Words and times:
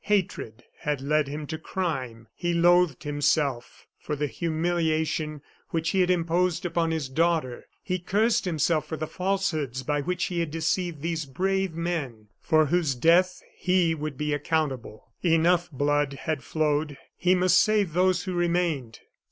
Hatred 0.05 0.63
had 0.79 0.99
led 0.99 1.27
him 1.27 1.45
to 1.45 1.59
crime. 1.59 2.27
He 2.33 2.55
loathed 2.55 3.03
himself 3.03 3.85
for 3.99 4.15
the 4.15 4.25
humiliation 4.25 5.43
which 5.69 5.91
he 5.91 6.01
had 6.01 6.09
imposed 6.09 6.65
upon 6.65 6.89
his 6.89 7.07
daughter. 7.07 7.67
He 7.83 7.99
cursed 7.99 8.45
himself 8.45 8.87
for 8.87 8.97
the 8.97 9.05
falsehoods 9.05 9.83
by 9.83 10.01
which 10.01 10.23
he 10.23 10.39
had 10.39 10.49
deceived 10.49 11.03
these 11.03 11.27
brave 11.27 11.75
men, 11.75 12.29
for 12.41 12.65
whose 12.65 12.95
death 12.95 13.43
he 13.55 13.93
would 13.93 14.17
be 14.17 14.33
accountable. 14.33 15.11
Enough 15.21 15.69
blood 15.71 16.13
had 16.23 16.43
flowed; 16.43 16.97
he 17.15 17.35
must 17.35 17.61
save 17.61 17.93
those 17.93 18.23
who 18.23 18.33
remained. 18.33 19.01